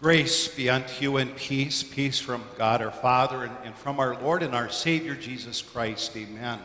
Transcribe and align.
Grace 0.00 0.46
be 0.46 0.70
unto 0.70 1.02
you 1.02 1.16
and 1.16 1.34
peace, 1.34 1.82
peace 1.82 2.20
from 2.20 2.44
God 2.56 2.80
our 2.80 2.92
Father 2.92 3.42
and, 3.42 3.56
and, 3.64 3.74
from 3.74 3.98
our 3.98 4.14
Lord 4.22 4.44
and 4.44 4.54
our 4.54 4.68
Savior 4.68 5.16
Jesus 5.16 5.60
Christ. 5.60 6.16
Amen. 6.16 6.60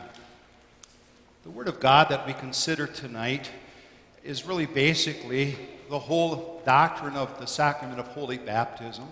The 1.42 1.50
Word 1.50 1.66
of 1.66 1.80
God 1.80 2.10
that 2.10 2.28
we 2.28 2.32
consider 2.32 2.86
tonight 2.86 3.50
is 4.22 4.46
really 4.46 4.66
basically 4.66 5.56
the 5.90 5.98
whole 5.98 6.62
doctrine 6.64 7.16
of 7.16 7.40
the 7.40 7.46
sacrament 7.46 7.98
of 7.98 8.06
holy 8.06 8.38
baptism. 8.38 9.08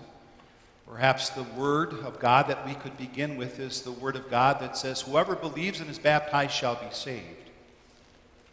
Perhaps 0.88 1.30
the 1.30 1.42
Word 1.42 1.92
of 1.92 2.20
God 2.20 2.46
that 2.46 2.64
we 2.64 2.74
could 2.74 2.96
begin 2.96 3.36
with 3.36 3.58
is 3.58 3.82
the 3.82 3.90
Word 3.90 4.14
of 4.14 4.30
God 4.30 4.60
that 4.60 4.76
says, 4.76 5.00
Whoever 5.00 5.34
believes 5.34 5.80
and 5.80 5.90
is 5.90 5.98
baptized 5.98 6.52
shall 6.52 6.76
be 6.76 6.86
saved. 6.92 7.50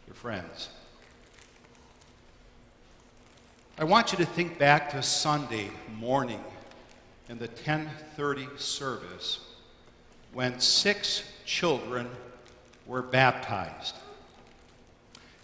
Your 0.08 0.16
friends. 0.16 0.70
I 3.80 3.86
want 3.86 4.12
you 4.12 4.18
to 4.18 4.26
think 4.26 4.60
back 4.60 4.90
to 4.90 5.02
Sunday 5.02 5.72
morning 5.98 6.44
in 7.30 7.38
the 7.40 7.46
1030 7.46 8.50
service 8.58 9.40
when 10.34 10.60
six 10.60 11.24
children 11.46 12.10
were 12.86 13.02
baptized. 13.02 13.96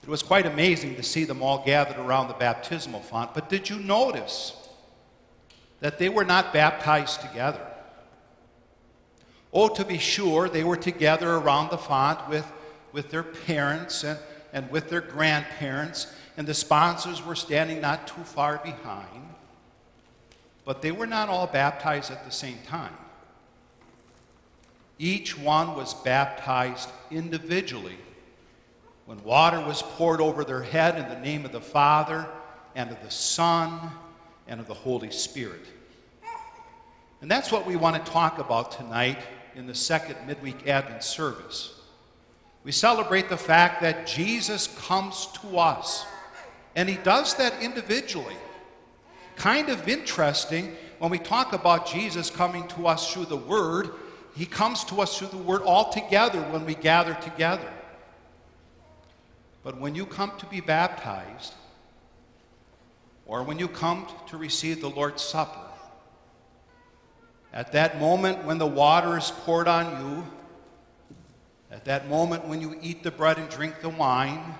It 0.04 0.10
was 0.10 0.22
quite 0.22 0.46
amazing 0.46 0.98
to 0.98 1.02
see 1.02 1.24
them 1.24 1.42
all 1.42 1.64
gathered 1.64 1.98
around 1.98 2.28
the 2.28 2.34
baptismal 2.34 3.00
font, 3.00 3.34
but 3.34 3.48
did 3.48 3.70
you 3.70 3.80
notice 3.80 4.68
that 5.80 5.98
they 5.98 6.10
were 6.10 6.26
not 6.26 6.52
baptized 6.52 7.22
together? 7.22 7.66
Oh, 9.54 9.70
to 9.70 9.86
be 9.86 9.98
sure, 9.98 10.50
they 10.50 10.66
were 10.66 10.76
together 10.76 11.36
around 11.36 11.70
the 11.70 11.78
font 11.78 12.28
with, 12.28 12.52
with 12.92 13.12
their 13.12 13.24
parents 13.24 14.04
and, 14.04 14.20
and 14.52 14.70
with 14.70 14.90
their 14.90 15.00
grandparents 15.00 16.14
and 16.38 16.46
the 16.46 16.54
sponsors 16.54 17.24
were 17.24 17.36
standing 17.36 17.82
not 17.82 18.08
too 18.08 18.24
far 18.24 18.60
behind. 18.64 19.30
But 20.66 20.82
they 20.82 20.92
were 20.92 21.06
not 21.06 21.30
all 21.30 21.48
baptized 21.48 22.12
at 22.12 22.26
the 22.26 22.32
same 22.32 22.58
time. 22.66 22.94
Each 24.98 25.38
one 25.38 25.76
was 25.76 25.94
baptized 25.94 26.90
individually 27.12 27.98
when 29.06 29.24
water 29.24 29.60
was 29.62 29.82
poured 29.82 30.22
over 30.22 30.44
their 30.44 30.64
head 30.64 30.98
in 30.98 31.08
the 31.10 31.20
name 31.20 31.46
of 31.46 31.52
the 31.52 31.62
Father 31.62 32.28
and 32.76 32.90
of 32.90 33.02
the 33.04 33.12
Son 33.12 33.92
and 34.48 34.60
of 34.60 34.68
the 34.68 34.74
Holy 34.74 35.12
Spirit. 35.12 35.66
And 37.22 37.30
that's 37.30 37.52
what 37.52 37.66
we 37.66 37.76
want 37.76 38.04
to 38.04 38.12
talk 38.12 38.40
about 38.40 38.72
tonight 38.72 39.20
in 39.56 39.68
the 39.68 39.76
second 39.76 40.18
midweek 40.28 40.68
Advent 40.68 41.04
service. 41.04 41.74
We 42.64 42.72
celebrate 42.72 43.30
the 43.30 43.38
fact 43.38 43.82
that 43.82 44.08
Jesus 44.08 44.68
comes 44.80 45.28
to 45.42 45.60
us 45.60 46.06
and 46.76 46.90
he 46.90 46.98
does 46.98 47.36
that 47.36 47.62
individually. 47.62 48.36
Kind 49.36 49.70
of 49.70 49.88
interesting 49.88 50.76
when 51.00 51.12
we 51.12 51.20
talk 51.20 51.54
about 51.54 51.88
Jesus 51.88 52.30
coming 52.30 52.68
to 52.70 52.88
us 52.88 53.12
through 53.12 53.26
the 53.26 53.38
Word, 53.38 53.92
he 54.36 54.46
comes 54.46 54.84
to 54.86 55.02
us 55.02 55.18
through 55.18 55.30
the 55.30 55.38
Word 55.38 55.62
all 55.62 55.92
together 55.92 56.42
when 56.42 56.66
we 56.66 56.76
gather 56.76 57.14
together. 57.16 57.72
But 59.64 59.80
when 59.80 59.96
you 59.96 60.06
come 60.06 60.32
to 60.38 60.46
be 60.46 60.62
baptized, 60.62 61.54
or 63.26 63.44
when 63.44 63.58
you 63.58 63.68
come 63.68 64.08
to 64.28 64.38
receive 64.38 64.82
the 64.82 64.90
Lord's 64.90 65.24
Supper, 65.24 65.60
at 67.52 67.72
that 67.72 68.00
moment 68.00 68.44
when 68.46 68.58
the 68.58 68.68
water 68.68 69.18
is 69.18 69.32
poured 69.32 69.68
on 69.68 70.06
you, 70.06 70.24
at 71.72 71.86
that 71.86 72.08
moment 72.10 72.48
when 72.48 72.62
you 72.62 72.78
eat 72.82 73.02
the 73.02 73.12
bread 73.12 73.38
and 73.38 73.50
drink 73.50 73.82
the 73.82 73.90
wine, 73.90 74.56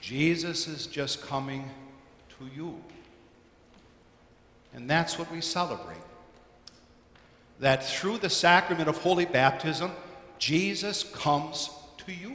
Jesus 0.00 0.66
is 0.66 0.86
just 0.86 1.22
coming 1.22 1.70
to 2.38 2.48
you. 2.54 2.80
And 4.72 4.88
that's 4.88 5.18
what 5.18 5.30
we 5.30 5.40
celebrate. 5.40 5.96
That 7.58 7.84
through 7.84 8.18
the 8.18 8.30
sacrament 8.30 8.88
of 8.88 8.96
holy 8.98 9.26
baptism, 9.26 9.90
Jesus 10.38 11.04
comes 11.04 11.70
to 12.06 12.12
you. 12.12 12.34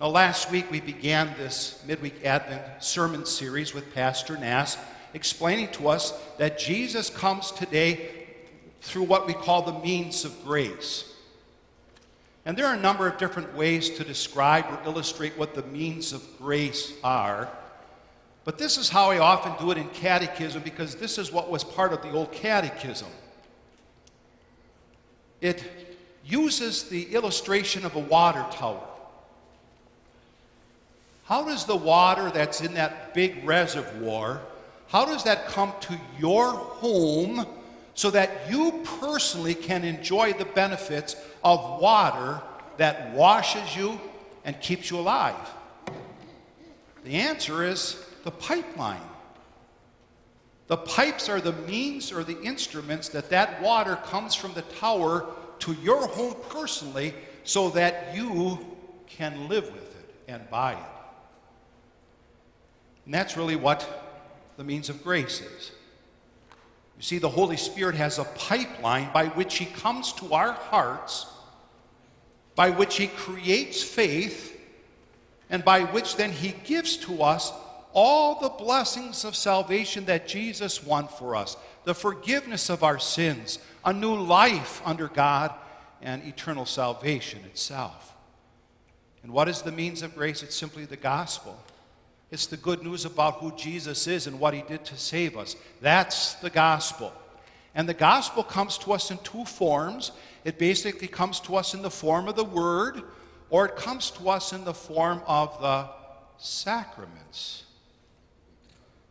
Now, 0.00 0.08
last 0.08 0.52
week 0.52 0.70
we 0.70 0.80
began 0.80 1.34
this 1.36 1.82
midweek 1.84 2.24
Advent 2.24 2.62
sermon 2.84 3.26
series 3.26 3.74
with 3.74 3.92
Pastor 3.94 4.36
Nass, 4.36 4.78
explaining 5.12 5.68
to 5.72 5.88
us 5.88 6.12
that 6.38 6.56
Jesus 6.56 7.10
comes 7.10 7.50
today 7.50 8.10
through 8.80 9.02
what 9.02 9.26
we 9.26 9.34
call 9.34 9.62
the 9.62 9.80
means 9.80 10.24
of 10.24 10.44
grace. 10.44 11.12
And 12.44 12.56
there 12.56 12.66
are 12.66 12.74
a 12.74 12.80
number 12.80 13.06
of 13.06 13.18
different 13.18 13.54
ways 13.54 13.90
to 13.90 14.04
describe 14.04 14.64
or 14.70 14.80
illustrate 14.84 15.36
what 15.36 15.54
the 15.54 15.62
means 15.64 16.12
of 16.12 16.22
grace 16.38 16.92
are. 17.04 17.48
But 18.44 18.56
this 18.56 18.78
is 18.78 18.88
how 18.88 19.10
I 19.10 19.18
often 19.18 19.52
do 19.62 19.70
it 19.70 19.78
in 19.78 19.88
catechism 19.90 20.62
because 20.62 20.94
this 20.94 21.18
is 21.18 21.30
what 21.30 21.50
was 21.50 21.62
part 21.62 21.92
of 21.92 22.00
the 22.02 22.10
old 22.12 22.32
catechism. 22.32 23.08
It 25.40 25.62
uses 26.24 26.84
the 26.84 27.14
illustration 27.14 27.84
of 27.84 27.94
a 27.96 28.00
water 28.00 28.44
tower. 28.50 28.86
How 31.24 31.44
does 31.44 31.66
the 31.66 31.76
water 31.76 32.30
that's 32.30 32.62
in 32.62 32.74
that 32.74 33.12
big 33.12 33.44
reservoir, 33.44 34.40
how 34.88 35.04
does 35.04 35.24
that 35.24 35.48
come 35.48 35.74
to 35.80 36.00
your 36.18 36.52
home 36.52 37.46
so 37.98 38.12
that 38.12 38.48
you 38.48 38.80
personally 39.00 39.56
can 39.56 39.82
enjoy 39.82 40.32
the 40.32 40.44
benefits 40.44 41.16
of 41.42 41.80
water 41.80 42.40
that 42.76 43.12
washes 43.12 43.74
you 43.74 44.00
and 44.44 44.60
keeps 44.60 44.88
you 44.88 45.00
alive? 45.00 45.34
The 47.02 47.16
answer 47.16 47.64
is 47.64 48.00
the 48.22 48.30
pipeline. 48.30 49.02
The 50.68 50.76
pipes 50.76 51.28
are 51.28 51.40
the 51.40 51.52
means 51.52 52.12
or 52.12 52.22
the 52.22 52.40
instruments 52.40 53.08
that 53.08 53.30
that 53.30 53.60
water 53.60 53.96
comes 53.96 54.32
from 54.32 54.54
the 54.54 54.62
tower 54.62 55.26
to 55.58 55.72
your 55.82 56.06
home 56.06 56.36
personally 56.50 57.14
so 57.42 57.70
that 57.70 58.14
you 58.14 58.64
can 59.08 59.48
live 59.48 59.64
with 59.72 59.98
it 59.98 60.14
and 60.28 60.48
by 60.48 60.74
it. 60.74 60.92
And 63.06 63.12
that's 63.12 63.36
really 63.36 63.56
what 63.56 63.84
the 64.56 64.62
means 64.62 64.88
of 64.88 65.02
grace 65.02 65.40
is. 65.40 65.72
You 66.98 67.04
see, 67.04 67.18
the 67.18 67.28
Holy 67.28 67.56
Spirit 67.56 67.94
has 67.94 68.18
a 68.18 68.24
pipeline 68.24 69.10
by 69.12 69.26
which 69.28 69.56
He 69.56 69.66
comes 69.66 70.12
to 70.14 70.34
our 70.34 70.52
hearts, 70.52 71.26
by 72.56 72.70
which 72.70 72.96
He 72.96 73.06
creates 73.06 73.82
faith, 73.82 74.60
and 75.48 75.64
by 75.64 75.84
which 75.84 76.16
then 76.16 76.32
He 76.32 76.54
gives 76.64 76.96
to 76.98 77.22
us 77.22 77.52
all 77.92 78.40
the 78.40 78.48
blessings 78.48 79.24
of 79.24 79.36
salvation 79.36 80.04
that 80.06 80.28
Jesus 80.28 80.84
won 80.84 81.08
for 81.08 81.36
us 81.36 81.56
the 81.84 81.94
forgiveness 81.94 82.68
of 82.68 82.82
our 82.82 82.98
sins, 82.98 83.60
a 83.84 83.92
new 83.92 84.14
life 84.14 84.82
under 84.84 85.08
God, 85.08 85.54
and 86.02 86.22
eternal 86.24 86.66
salvation 86.66 87.40
itself. 87.46 88.14
And 89.22 89.32
what 89.32 89.48
is 89.48 89.62
the 89.62 89.72
means 89.72 90.02
of 90.02 90.14
grace? 90.14 90.42
It's 90.42 90.54
simply 90.54 90.84
the 90.84 90.96
gospel. 90.96 91.58
It's 92.30 92.46
the 92.46 92.56
good 92.56 92.82
news 92.82 93.04
about 93.04 93.36
who 93.36 93.52
Jesus 93.56 94.06
is 94.06 94.26
and 94.26 94.38
what 94.38 94.52
he 94.52 94.62
did 94.62 94.84
to 94.86 94.96
save 94.96 95.36
us. 95.36 95.56
That's 95.80 96.34
the 96.34 96.50
gospel. 96.50 97.12
And 97.74 97.88
the 97.88 97.94
gospel 97.94 98.42
comes 98.42 98.76
to 98.78 98.92
us 98.92 99.10
in 99.10 99.18
two 99.18 99.44
forms. 99.44 100.12
It 100.44 100.58
basically 100.58 101.08
comes 101.08 101.40
to 101.40 101.56
us 101.56 101.74
in 101.74 101.82
the 101.82 101.90
form 101.90 102.28
of 102.28 102.36
the 102.36 102.44
word, 102.44 103.02
or 103.50 103.66
it 103.66 103.76
comes 103.76 104.10
to 104.12 104.28
us 104.28 104.52
in 104.52 104.64
the 104.64 104.74
form 104.74 105.22
of 105.26 105.58
the 105.60 105.88
sacraments. 106.38 107.64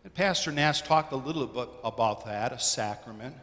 And 0.03 0.13
Pastor 0.13 0.51
Nass 0.51 0.81
talked 0.81 1.11
a 1.11 1.17
little 1.17 1.47
bit 1.47 1.69
about 1.83 2.25
that, 2.25 2.51
a 2.53 2.59
sacrament. 2.59 3.35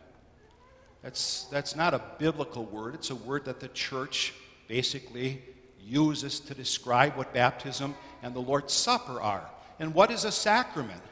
That's, 1.02 1.44
that's 1.44 1.76
not 1.76 1.94
a 1.94 2.02
biblical 2.18 2.64
word, 2.64 2.94
it's 2.94 3.10
a 3.10 3.14
word 3.14 3.44
that 3.46 3.60
the 3.60 3.68
church 3.68 4.32
basically 4.68 5.42
uses 5.84 6.40
to 6.40 6.54
describe 6.54 7.16
what 7.16 7.34
baptism 7.34 7.94
and 8.22 8.34
the 8.34 8.40
Lord's 8.40 8.72
Supper 8.72 9.20
are. 9.20 9.46
And 9.78 9.94
what 9.94 10.10
is 10.10 10.24
a 10.24 10.32
sacrament? 10.32 11.02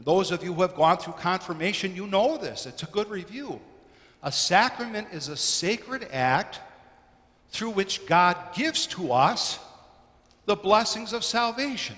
Those 0.00 0.30
of 0.30 0.42
you 0.42 0.52
who 0.52 0.62
have 0.62 0.74
gone 0.74 0.98
through 0.98 1.14
confirmation, 1.14 1.94
you 1.94 2.06
know 2.06 2.36
this. 2.36 2.66
It's 2.66 2.82
a 2.82 2.86
good 2.86 3.08
review. 3.08 3.60
A 4.22 4.32
sacrament 4.32 5.08
is 5.12 5.28
a 5.28 5.36
sacred 5.36 6.08
act 6.10 6.60
through 7.50 7.70
which 7.70 8.06
God 8.06 8.36
gives 8.54 8.86
to 8.88 9.12
us 9.12 9.58
the 10.46 10.56
blessings 10.56 11.12
of 11.12 11.22
salvation. 11.22 11.96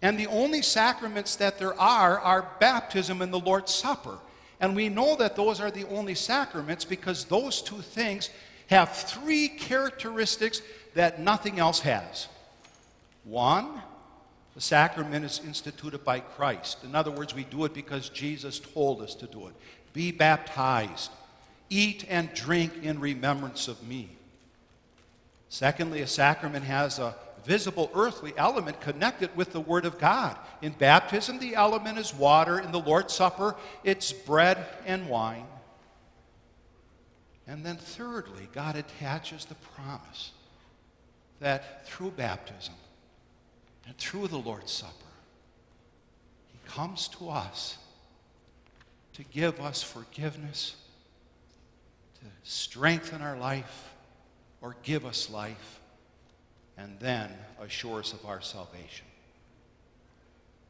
And 0.00 0.18
the 0.18 0.26
only 0.26 0.62
sacraments 0.62 1.36
that 1.36 1.58
there 1.58 1.78
are 1.80 2.18
are 2.18 2.50
baptism 2.58 3.22
and 3.22 3.32
the 3.32 3.38
Lord's 3.38 3.72
Supper. 3.72 4.18
And 4.58 4.74
we 4.74 4.88
know 4.88 5.14
that 5.16 5.36
those 5.36 5.60
are 5.60 5.70
the 5.70 5.86
only 5.88 6.14
sacraments 6.14 6.84
because 6.84 7.24
those 7.26 7.62
two 7.62 7.80
things 7.80 8.30
have 8.66 8.92
three 8.96 9.48
characteristics 9.48 10.60
that 10.94 11.20
nothing 11.20 11.60
else 11.60 11.80
has. 11.80 12.28
One, 13.24 13.80
the 14.54 14.60
sacrament 14.60 15.24
is 15.24 15.40
instituted 15.44 16.04
by 16.04 16.20
Christ. 16.20 16.84
In 16.84 16.94
other 16.94 17.10
words, 17.10 17.34
we 17.34 17.44
do 17.44 17.64
it 17.64 17.74
because 17.74 18.08
Jesus 18.08 18.58
told 18.58 19.00
us 19.00 19.14
to 19.16 19.26
do 19.26 19.46
it. 19.48 19.54
Be 19.92 20.12
baptized, 20.12 21.10
eat 21.70 22.04
and 22.08 22.32
drink 22.34 22.72
in 22.82 23.00
remembrance 23.00 23.68
of 23.68 23.82
me. 23.86 24.10
Secondly, 25.48 26.00
a 26.00 26.06
sacrament 26.06 26.64
has 26.64 26.98
a 26.98 27.14
visible 27.44 27.90
earthly 27.94 28.32
element 28.36 28.80
connected 28.80 29.34
with 29.36 29.52
the 29.52 29.60
Word 29.60 29.84
of 29.84 29.98
God. 29.98 30.36
In 30.60 30.72
baptism, 30.72 31.38
the 31.38 31.54
element 31.54 31.98
is 31.98 32.14
water. 32.14 32.58
In 32.58 32.72
the 32.72 32.80
Lord's 32.80 33.12
Supper, 33.12 33.56
it's 33.84 34.12
bread 34.12 34.64
and 34.86 35.08
wine. 35.08 35.46
And 37.46 37.66
then, 37.66 37.76
thirdly, 37.76 38.48
God 38.54 38.76
attaches 38.76 39.44
the 39.44 39.56
promise 39.56 40.32
that 41.40 41.86
through 41.86 42.12
baptism 42.12 42.74
and 43.86 43.96
through 43.98 44.28
the 44.28 44.38
Lord's 44.38 44.72
Supper, 44.72 44.92
He 46.52 46.70
comes 46.70 47.08
to 47.08 47.30
us 47.30 47.78
to 49.14 49.24
give 49.24 49.60
us 49.60 49.82
forgiveness, 49.82 50.76
to 52.20 52.26
strengthen 52.42 53.20
our 53.20 53.36
life, 53.36 53.92
or 54.60 54.76
give 54.82 55.04
us 55.04 55.28
life, 55.28 55.80
and 56.78 56.98
then 57.00 57.30
assure 57.60 58.00
us 58.00 58.12
of 58.12 58.24
our 58.24 58.40
salvation. 58.40 59.06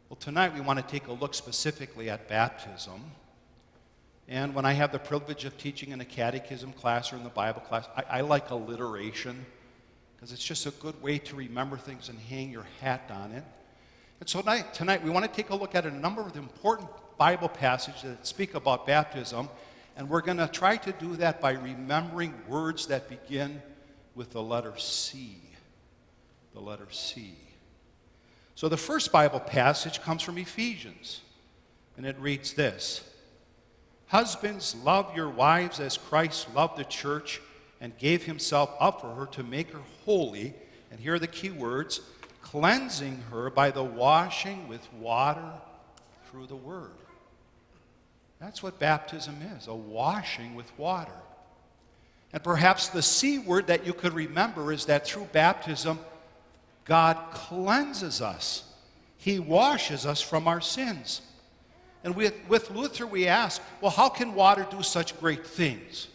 Well, 0.09 0.17
tonight 0.17 0.55
we 0.55 0.61
want 0.61 0.79
to 0.79 0.85
take 0.85 1.07
a 1.07 1.13
look 1.13 1.35
specifically 1.35 2.11
at 2.11 2.29
baptism. 2.29 3.01
And 4.29 4.55
when 4.55 4.65
I 4.65 4.73
have 4.73 4.93
the 4.93 4.99
privilege 4.99 5.45
of 5.45 5.57
teaching 5.57 5.91
in 5.91 6.01
a 6.01 6.05
catechism 6.05 6.73
class 6.73 7.13
or 7.13 7.17
in 7.17 7.25
the 7.25 7.31
Bible 7.31 7.61
class, 7.61 7.87
I, 7.97 8.19
I 8.19 8.21
like 8.23 8.51
alliteration 8.51 9.47
because 10.23 10.33
it's 10.33 10.45
just 10.45 10.67
a 10.67 10.71
good 10.71 11.03
way 11.03 11.19
to 11.19 11.35
remember 11.35 11.77
things 11.77 12.09
and 12.09 12.17
hang 12.17 12.49
your 12.49 12.65
hat 12.81 13.11
on 13.13 13.33
it. 13.33 13.43
And 14.21 14.29
so 14.29 14.41
tonight, 14.41 14.73
tonight 14.73 15.03
we 15.03 15.11
want 15.11 15.25
to 15.25 15.33
take 15.33 15.51
a 15.51 15.55
look 15.57 15.75
at 15.75 15.85
a 15.85 15.91
number 15.91 16.21
of 16.21 16.37
important 16.37 16.89
Bible 17.19 17.49
passages 17.49 18.03
that 18.03 18.25
speak 18.25 18.55
about 18.55 18.87
baptism, 18.87 19.49
and 19.97 20.09
we're 20.09 20.21
going 20.21 20.37
to 20.37 20.47
try 20.47 20.77
to 20.77 20.93
do 20.93 21.17
that 21.17 21.41
by 21.41 21.55
remembering 21.55 22.35
words 22.47 22.87
that 22.87 23.09
begin 23.09 23.61
with 24.15 24.31
the 24.31 24.41
letter 24.41 24.79
C. 24.79 25.39
The 26.55 26.61
letter 26.61 26.87
C. 26.93 27.35
So 28.55 28.69
the 28.69 28.77
first 28.77 29.11
Bible 29.11 29.41
passage 29.41 30.01
comes 30.03 30.23
from 30.23 30.39
Ephesians, 30.39 31.23
and 31.97 32.07
it 32.07 32.17
reads 32.21 32.53
this 32.53 33.03
Husbands, 34.07 34.77
love 34.85 35.17
your 35.17 35.31
wives 35.31 35.81
as 35.81 35.97
Christ 35.97 36.55
loved 36.55 36.79
the 36.79 36.85
church 36.85 37.41
and 37.83 37.99
gave 37.99 38.23
himself 38.23 38.71
up 38.79 39.01
for 39.01 39.13
her 39.13 39.27
to 39.27 39.43
make 39.43 39.73
her 39.73 39.83
holy. 40.05 40.55
And 40.91 41.01
here 41.01 41.15
are 41.15 41.19
the 41.19 41.27
key 41.27 41.51
words 41.51 42.01
cleansing 42.41 43.21
her 43.31 43.51
by 43.51 43.73
the 43.73 43.83
washing 43.83 44.69
with 44.69 44.91
water 44.95 45.53
through 46.31 46.47
the 46.47 46.57
word. 46.57 46.93
That's 48.41 48.63
what 48.63 48.79
baptism 48.79 49.37
is 49.57 49.67
a 49.67 49.75
washing 49.75 50.55
with 50.55 50.71
water. 50.79 51.11
And 52.33 52.43
perhaps 52.43 52.89
the 52.89 53.03
C 53.03 53.41
word 53.41 53.67
that 53.67 53.85
you 53.85 53.93
could 53.93 54.15
remember 54.15 54.73
is 54.73 54.87
that 54.87 55.05
through 55.05 55.29
baptism, 55.33 55.99
God 56.85 57.19
cleanses 57.33 58.23
us, 58.23 58.65
He 59.19 59.41
washes 59.41 60.07
us 60.07 60.21
from 60.21 60.47
our 60.47 60.61
sins. 60.61 61.21
And 62.05 62.15
with, 62.15 62.35
with 62.49 62.71
Luther, 62.71 63.07
we 63.07 63.27
ask, 63.27 63.61
well, 63.81 63.91
how 63.91 64.09
can 64.09 64.35
water 64.35 64.67
do 64.71 64.83
such 64.83 65.19
great 65.21 65.47
things? 65.47 66.09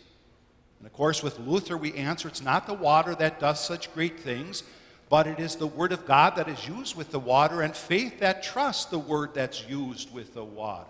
And 0.79 0.87
of 0.87 0.93
course, 0.93 1.23
with 1.23 1.39
Luther, 1.39 1.77
we 1.77 1.93
answer 1.93 2.27
it's 2.27 2.41
not 2.41 2.67
the 2.67 2.73
water 2.73 3.15
that 3.15 3.39
does 3.39 3.63
such 3.63 3.93
great 3.93 4.19
things, 4.19 4.63
but 5.09 5.25
it 5.25 5.39
is 5.39 5.55
the 5.55 5.67
Word 5.67 5.91
of 5.91 6.05
God 6.05 6.35
that 6.35 6.47
is 6.47 6.67
used 6.67 6.95
with 6.95 7.11
the 7.11 7.19
water 7.19 7.61
and 7.61 7.75
faith 7.75 8.19
that 8.19 8.43
trusts 8.43 8.85
the 8.85 8.99
Word 8.99 9.33
that's 9.33 9.67
used 9.67 10.13
with 10.13 10.33
the 10.33 10.43
water. 10.43 10.85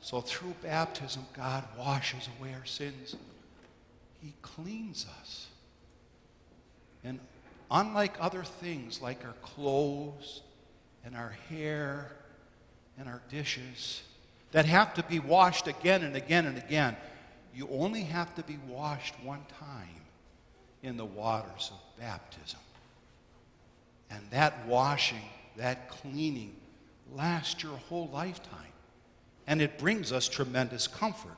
So 0.00 0.20
through 0.20 0.54
baptism, 0.62 1.26
God 1.36 1.64
washes 1.78 2.28
away 2.38 2.54
our 2.54 2.64
sins, 2.64 3.16
He 4.22 4.34
cleans 4.42 5.06
us. 5.20 5.46
And 7.02 7.18
unlike 7.70 8.14
other 8.20 8.44
things 8.44 9.00
like 9.00 9.24
our 9.24 9.34
clothes 9.42 10.42
and 11.04 11.16
our 11.16 11.34
hair 11.48 12.12
and 12.98 13.08
our 13.08 13.22
dishes 13.30 14.02
that 14.52 14.66
have 14.66 14.94
to 14.94 15.02
be 15.04 15.18
washed 15.18 15.66
again 15.66 16.02
and 16.02 16.16
again 16.16 16.46
and 16.46 16.58
again, 16.58 16.96
you 17.54 17.68
only 17.70 18.02
have 18.02 18.34
to 18.36 18.42
be 18.42 18.58
washed 18.68 19.14
one 19.22 19.44
time 19.58 19.88
in 20.82 20.96
the 20.96 21.04
waters 21.04 21.70
of 21.72 22.00
baptism. 22.00 22.60
And 24.10 24.22
that 24.30 24.66
washing, 24.66 25.28
that 25.56 25.88
cleaning, 25.88 26.54
lasts 27.12 27.62
your 27.62 27.76
whole 27.88 28.08
lifetime. 28.12 28.58
And 29.46 29.60
it 29.60 29.78
brings 29.78 30.12
us 30.12 30.28
tremendous 30.28 30.86
comfort. 30.86 31.36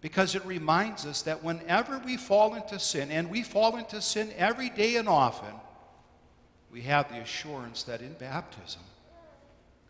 Because 0.00 0.34
it 0.34 0.44
reminds 0.44 1.06
us 1.06 1.22
that 1.22 1.42
whenever 1.42 1.98
we 1.98 2.16
fall 2.16 2.54
into 2.54 2.78
sin, 2.78 3.10
and 3.10 3.30
we 3.30 3.42
fall 3.42 3.76
into 3.76 4.00
sin 4.00 4.32
every 4.36 4.70
day 4.70 4.96
and 4.96 5.08
often, 5.08 5.54
we 6.70 6.82
have 6.82 7.08
the 7.08 7.18
assurance 7.18 7.82
that 7.84 8.00
in 8.00 8.12
baptism, 8.14 8.82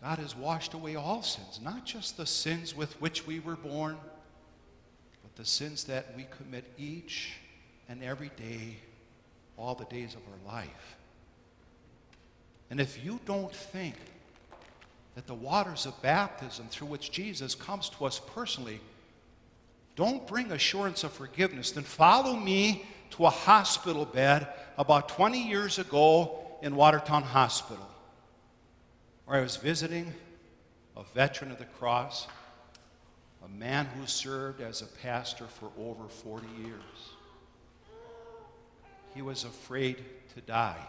God 0.02 0.18
has 0.18 0.36
washed 0.36 0.74
away 0.74 0.94
all 0.94 1.22
sins, 1.22 1.60
not 1.62 1.84
just 1.84 2.16
the 2.16 2.24
sins 2.26 2.74
with 2.74 3.00
which 3.00 3.26
we 3.26 3.40
were 3.40 3.56
born 3.56 3.96
the 5.38 5.44
sins 5.44 5.84
that 5.84 6.14
we 6.16 6.26
commit 6.36 6.64
each 6.76 7.34
and 7.88 8.02
every 8.02 8.30
day, 8.36 8.76
all 9.56 9.76
the 9.76 9.84
days 9.84 10.14
of 10.14 10.20
our 10.20 10.54
life. 10.54 10.96
And 12.70 12.80
if 12.80 13.02
you 13.02 13.20
don't 13.24 13.54
think 13.54 13.94
that 15.14 15.28
the 15.28 15.34
waters 15.34 15.86
of 15.86 16.00
baptism 16.02 16.66
through 16.68 16.88
which 16.88 17.12
Jesus 17.12 17.54
comes 17.54 17.88
to 17.90 18.04
us 18.04 18.20
personally 18.34 18.80
don't 19.94 20.26
bring 20.26 20.50
assurance 20.50 21.04
of 21.04 21.12
forgiveness, 21.12 21.70
then 21.70 21.84
follow 21.84 22.34
me 22.34 22.84
to 23.10 23.24
a 23.26 23.30
hospital 23.30 24.04
bed 24.04 24.48
about 24.76 25.08
20 25.08 25.40
years 25.40 25.78
ago 25.78 26.38
in 26.62 26.74
Watertown 26.74 27.22
Hospital, 27.22 27.88
where 29.24 29.38
I 29.38 29.42
was 29.42 29.56
visiting 29.56 30.12
a 30.96 31.04
veteran 31.14 31.52
of 31.52 31.58
the 31.58 31.64
cross 31.64 32.26
a 33.44 33.48
man 33.48 33.86
who 33.86 34.06
served 34.06 34.60
as 34.60 34.82
a 34.82 34.86
pastor 34.86 35.46
for 35.46 35.70
over 35.78 36.08
40 36.08 36.46
years. 36.62 37.12
He 39.14 39.22
was 39.22 39.44
afraid 39.44 40.04
to 40.34 40.40
die 40.40 40.84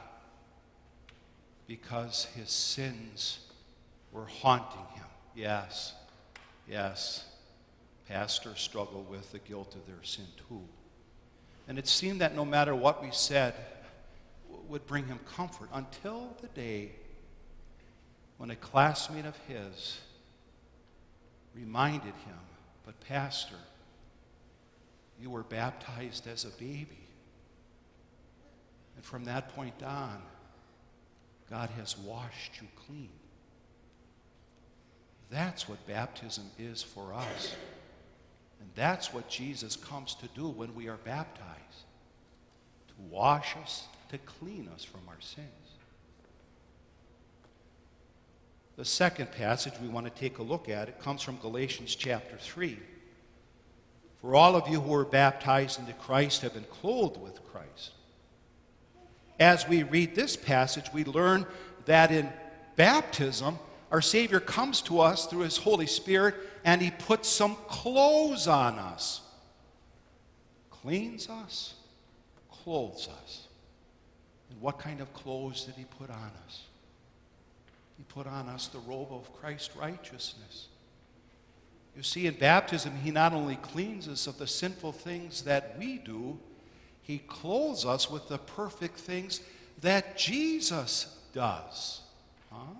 because 1.68 2.25
his 2.36 2.50
sins 2.50 3.40
were 4.12 4.25
haunting 4.25 4.86
him. 4.96 5.06
Yes, 5.36 5.94
yes, 6.68 7.25
pastors 8.07 8.60
struggle 8.60 9.06
with 9.10 9.31
the 9.31 9.40
guilt 9.40 9.75
of 9.75 9.86
their 9.86 10.04
sin 10.04 10.25
too. 10.50 10.62
And 11.68 11.78
it 11.78 11.88
seemed 11.88 12.22
that 12.22 12.36
no 12.36 12.44
matter 12.44 12.74
what 12.75 13.01
we 13.01 13.12
said 13.12 13.54
would 14.68 14.86
bring 14.88 15.08
him 15.08 15.20
comfort 15.36 15.70
until 15.74 16.36
the 16.41 16.48
day 16.48 16.91
when 18.38 18.50
a 18.50 18.56
classmate 18.56 19.25
of 19.25 19.38
his 19.48 20.00
reminded 21.60 22.13
him, 22.25 22.39
but 22.86 23.00
Pastor, 23.01 23.56
you 25.22 25.30
were 25.30 25.44
baptized 25.44 26.28
as 26.28 26.46
a 26.46 26.50
baby. 26.50 27.08
And 28.96 29.04
from 29.04 29.25
that 29.25 29.56
point 29.56 29.82
on, 29.84 30.22
God 31.50 31.70
has 31.72 31.98
washed 31.98 32.62
you 32.62 32.68
clean. 32.88 33.10
That's 35.30 35.68
what 35.70 35.86
baptism 35.88 36.46
is 36.58 36.82
for 36.82 37.13
us. 37.13 37.56
And 38.60 38.70
that's 38.75 39.13
what 39.13 39.30
Jesus 39.30 39.75
comes 39.75 40.16
to 40.16 40.28
do 40.36 40.48
when 40.48 40.75
we 40.75 40.88
are 40.88 40.98
baptized 40.98 41.86
to 42.89 42.94
wash 43.10 43.56
us, 43.62 43.88
to 44.10 44.18
clean 44.20 44.70
us 44.74 44.84
from 44.84 45.01
our 45.08 45.20
sins. 45.22 45.48
The 48.79 48.86
second 48.86 49.33
passage 49.33 49.74
we 49.81 49.89
want 49.89 50.05
to 50.05 50.21
take 50.21 50.38
a 50.38 50.41
look 50.41 50.69
at, 50.69 50.88
it 50.88 51.01
comes 51.01 51.21
from 51.21 51.36
Galatians 51.39 51.93
chapter 51.95 52.38
3. 52.38 52.79
For 54.21 54.36
all 54.36 54.55
of 54.55 54.69
you 54.69 54.79
who 54.79 54.91
were 54.91 55.03
baptized 55.03 55.81
into 55.81 55.91
Christ 55.91 56.43
have 56.43 56.53
been 56.53 56.63
clothed 56.63 57.21
with 57.21 57.43
Christ. 57.51 57.91
As 59.38 59.67
we 59.67 59.83
read 59.83 60.15
this 60.15 60.38
passage, 60.38 60.93
we 60.93 61.03
learn 61.03 61.45
that 61.88 62.09
in 62.09 62.31
baptism, 62.77 63.59
our 63.91 64.00
Savior 64.00 64.39
comes 64.39 64.81
to 64.83 65.01
us 65.01 65.25
through 65.25 65.41
His 65.41 65.57
Holy 65.57 65.86
Spirit 65.86 66.36
and 66.63 66.81
He 66.81 66.91
puts 66.91 67.27
some 67.27 67.57
clothes 67.67 68.48
on 68.48 68.79
us, 68.79 69.19
cleans 70.71 71.27
us, 71.27 71.74
clothes 72.50 73.09
us. 73.24 73.48
And 74.50 74.62
what 74.62 74.79
kind 74.79 75.01
of 75.01 75.13
clothes 75.13 75.65
did 75.65 75.75
He 75.75 75.83
put 75.83 76.09
on 76.09 76.31
us? 76.48 76.62
He 78.00 78.06
put 78.06 78.27
on 78.27 78.48
us 78.48 78.68
the 78.68 78.79
robe 78.79 79.10
of 79.12 79.34
Christ's 79.34 79.75
righteousness. 79.75 80.70
You 81.98 82.01
see, 82.01 82.27
in 82.27 82.36
baptism, 82.36 82.94
He 83.03 83.12
not 83.12 83.34
only 83.34 83.58
cleans 83.58 84.08
us 84.08 84.25
of 84.25 84.39
the 84.39 84.48
sinful 84.48 84.94
things 84.94 85.41
that 85.41 85.75
we 85.77 85.98
do, 85.98 86.39
He 87.01 87.18
clothes 87.18 87.86
us 87.86 88.10
with 88.10 88.29
the 88.29 88.38
perfect 88.38 88.98
things 88.98 89.41
that 89.82 90.18
Jesus 90.18 91.13
does. 91.34 92.00
Huh? 92.50 92.74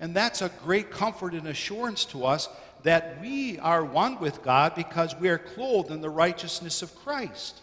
And 0.00 0.12
that's 0.12 0.42
a 0.42 0.50
great 0.64 0.90
comfort 0.90 1.32
and 1.32 1.46
assurance 1.46 2.04
to 2.06 2.26
us 2.26 2.48
that 2.82 3.20
we 3.20 3.60
are 3.60 3.84
one 3.84 4.18
with 4.18 4.42
God 4.42 4.74
because 4.74 5.14
we 5.14 5.28
are 5.28 5.38
clothed 5.38 5.92
in 5.92 6.00
the 6.00 6.10
righteousness 6.10 6.82
of 6.82 6.92
Christ. 6.96 7.60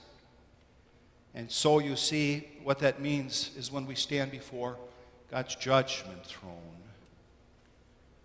And 1.34 1.52
so 1.52 1.80
you 1.80 1.98
see, 1.98 2.48
what 2.64 2.80
that 2.80 3.02
means 3.02 3.52
is 3.58 3.70
when 3.70 3.86
we 3.86 3.96
stand 3.96 4.32
before 4.32 4.78
God's 5.36 5.56
judgment 5.56 6.26
throne, 6.26 6.54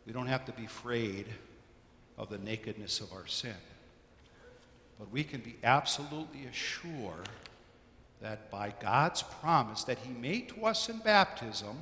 we 0.06 0.12
don't 0.12 0.28
have 0.28 0.44
to 0.44 0.52
be 0.52 0.64
afraid 0.64 1.26
of 2.16 2.30
the 2.30 2.38
nakedness 2.38 3.00
of 3.00 3.12
our 3.12 3.26
sin. 3.26 3.56
But 4.96 5.10
we 5.10 5.24
can 5.24 5.40
be 5.40 5.56
absolutely 5.64 6.46
assured 6.46 7.28
that 8.22 8.48
by 8.48 8.74
God's 8.78 9.24
promise 9.24 9.82
that 9.84 9.98
He 9.98 10.12
made 10.12 10.50
to 10.50 10.66
us 10.66 10.88
in 10.88 10.98
baptism, 10.98 11.78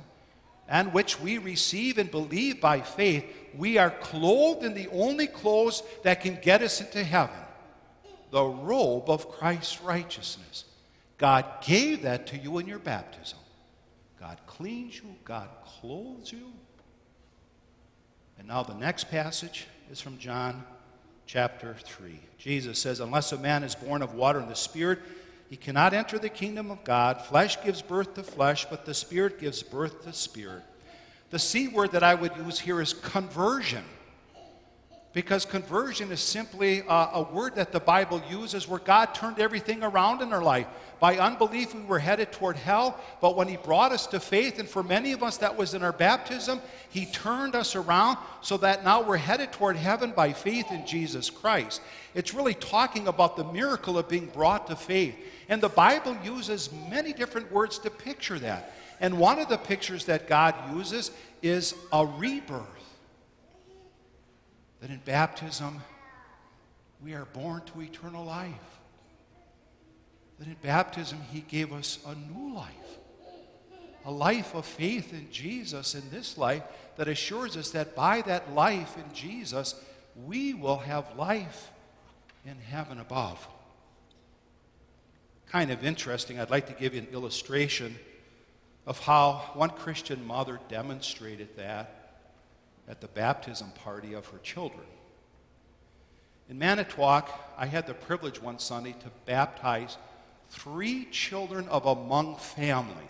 and 0.67 0.93
which 0.93 1.19
we 1.19 1.37
receive 1.37 1.99
and 1.99 2.09
believe 2.09 2.59
by 2.59 2.81
faith, 2.81 3.23
we 3.55 3.77
are 3.77 3.91
clothed 3.91 4.65
in 4.65 4.73
the 4.73 4.87
only 4.87 5.27
clothes 5.27 5.83
that 6.01 6.21
can 6.21 6.39
get 6.41 6.63
us 6.63 6.81
into 6.81 7.03
heaven 7.03 7.37
the 8.31 8.43
robe 8.43 9.11
of 9.11 9.29
Christ's 9.29 9.79
righteousness. 9.81 10.65
God 11.19 11.45
gave 11.63 12.01
that 12.01 12.25
to 12.27 12.37
you 12.39 12.57
in 12.57 12.65
your 12.65 12.79
baptism. 12.79 13.37
God 14.19 14.37
cleans 14.45 14.97
you, 14.97 15.15
God 15.23 15.47
clothes 15.63 16.31
you. 16.31 16.51
And 18.37 18.47
now 18.47 18.63
the 18.63 18.73
next 18.73 19.09
passage 19.09 19.67
is 19.91 20.01
from 20.01 20.17
John 20.17 20.63
chapter 21.25 21.75
3. 21.83 22.19
Jesus 22.37 22.79
says, 22.79 22.99
Unless 22.99 23.31
a 23.31 23.37
man 23.37 23.63
is 23.63 23.75
born 23.75 24.01
of 24.01 24.15
water 24.15 24.39
and 24.39 24.49
the 24.49 24.55
Spirit, 24.55 24.99
he 25.49 25.55
cannot 25.55 25.93
enter 25.93 26.19
the 26.19 26.29
kingdom 26.29 26.69
of 26.69 26.83
God. 26.83 27.21
Flesh 27.21 27.61
gives 27.63 27.81
birth 27.81 28.13
to 28.15 28.23
flesh, 28.23 28.65
but 28.69 28.85
the 28.85 28.93
Spirit 28.93 29.39
gives 29.39 29.63
birth 29.63 30.03
to 30.03 30.13
spirit. 30.13 30.63
The 31.31 31.39
C 31.39 31.67
word 31.67 31.91
that 31.91 32.03
I 32.03 32.15
would 32.15 32.35
use 32.37 32.59
here 32.59 32.81
is 32.81 32.93
conversion. 32.93 33.83
Because 35.11 35.43
conversion 35.43 36.11
is 36.11 36.19
simply 36.19 36.79
a, 36.87 37.09
a, 37.13 37.27
word 37.33 37.55
that 37.55 37.71
the 37.71 37.79
Bible 37.79 38.21
uses 38.29 38.67
where 38.67 38.79
God 38.79 39.15
turned 39.15 39.39
everything 39.39 39.81
around 39.81 40.21
in 40.21 40.31
our 40.31 40.43
life. 40.43 40.67
By 40.99 41.17
unbelief, 41.17 41.73
we 41.73 41.81
were 41.81 41.97
headed 41.97 42.31
toward 42.31 42.57
hell, 42.57 42.99
but 43.19 43.35
when 43.35 43.47
He 43.47 43.57
brought 43.57 43.91
us 43.91 44.05
to 44.07 44.19
faith, 44.19 44.59
and 44.59 44.69
for 44.69 44.83
many 44.83 45.11
of 45.13 45.23
us 45.23 45.37
that 45.37 45.57
was 45.57 45.73
in 45.73 45.81
our 45.81 45.93
baptism, 45.93 46.61
He 46.89 47.07
turned 47.07 47.55
us 47.55 47.75
around 47.75 48.19
so 48.41 48.57
that 48.57 48.83
now 48.83 49.01
we're 49.01 49.17
headed 49.17 49.51
toward 49.51 49.77
heaven 49.77 50.11
by 50.11 50.31
faith 50.31 50.71
in 50.71 50.85
Jesus 50.85 51.31
Christ. 51.31 51.81
It's 52.13 52.35
really 52.35 52.53
talking 52.53 53.07
about 53.07 53.35
the 53.35 53.45
miracle 53.45 53.97
of 53.97 54.09
being 54.09 54.27
brought 54.27 54.67
to 54.67 54.75
faith. 54.75 55.15
And 55.47 55.59
the 55.59 55.69
Bible 55.69 56.15
uses 56.23 56.69
many 56.87 57.13
different 57.13 57.51
words 57.51 57.79
to 57.79 57.89
picture 57.89 58.37
that. 58.39 58.73
And 58.99 59.17
one 59.17 59.39
of 59.39 59.49
the 59.49 59.57
pictures 59.57 60.05
that 60.05 60.27
God 60.27 60.53
uses 60.75 61.09
is 61.41 61.73
a 61.91 62.05
rebirth. 62.05 62.88
That 64.81 64.89
in 64.89 65.01
baptism, 65.05 65.81
we 67.03 67.13
are 67.13 67.25
born 67.25 67.61
to 67.73 67.81
eternal 67.81 68.25
life. 68.25 68.53
That 70.39 70.47
in 70.47 70.55
baptism, 70.61 71.19
He 71.31 71.41
gave 71.41 71.73
us 71.73 71.99
a 72.05 72.15
new 72.15 72.55
life. 72.55 72.73
A 74.05 74.11
life 74.11 74.55
of 74.55 74.65
faith 74.65 75.13
in 75.13 75.29
Jesus 75.31 75.93
in 75.95 76.09
this 76.09 76.37
life 76.37 76.63
that 76.95 77.07
assures 77.07 77.57
us 77.57 77.71
that 77.71 77.95
by 77.95 78.21
that 78.21 78.53
life 78.53 78.95
in 78.97 79.13
Jesus, 79.13 79.75
we 80.25 80.53
will 80.53 80.77
have 80.77 81.17
life 81.17 81.71
in 82.45 82.55
heaven 82.57 82.99
above 82.99 83.45
kind 85.51 85.71
of 85.71 85.83
interesting. 85.83 86.39
I'd 86.39 86.51
like 86.51 86.67
to 86.67 86.73
give 86.73 86.93
you 86.93 87.01
an 87.01 87.07
illustration 87.11 87.95
of 88.85 88.99
how 88.99 89.51
one 89.53 89.71
Christian 89.71 90.25
mother 90.25 90.59
demonstrated 90.69 91.49
that 91.57 91.98
at 92.89 93.01
the 93.01 93.07
baptism 93.07 93.71
party 93.83 94.13
of 94.13 94.25
her 94.27 94.39
children. 94.39 94.85
In 96.49 96.57
Manitowoc, 96.57 97.29
I 97.57 97.67
had 97.67 97.85
the 97.85 97.93
privilege 97.93 98.41
one 98.41 98.57
Sunday 98.57 98.93
to 98.93 99.11
baptize 99.27 99.97
three 100.49 101.05
children 101.11 101.69
of 101.69 101.85
a 101.85 101.95
Hmong 101.95 102.39
family. 102.39 103.07